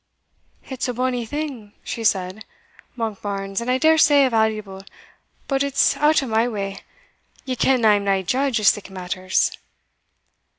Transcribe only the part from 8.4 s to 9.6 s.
o' sic matters."